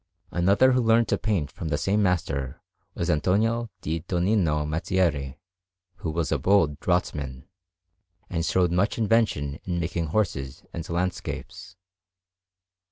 Another 0.31 0.71
who 0.71 0.81
learnt 0.81 1.07
to 1.09 1.17
paint 1.19 1.51
from 1.51 1.67
the 1.67 1.77
same 1.77 2.01
master 2.01 2.59
was 2.95 3.07
Antonio 3.07 3.69
di 3.81 3.99
Donnino 3.99 4.65
Mazzieri, 4.67 5.37
who 5.97 6.09
was 6.09 6.31
a 6.31 6.39
bold 6.39 6.79
draughtsman, 6.79 7.47
and 8.27 8.43
showed 8.43 8.71
much 8.71 8.97
invention 8.97 9.59
in 9.63 9.79
making 9.79 10.07
horses 10.07 10.63
and 10.73 10.89
landscapes. 10.89 11.75